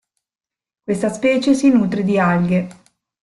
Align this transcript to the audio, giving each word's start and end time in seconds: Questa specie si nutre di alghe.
Questa 0.83 1.09
specie 1.09 1.53
si 1.53 1.69
nutre 1.69 2.01
di 2.03 2.17
alghe. 2.17 2.67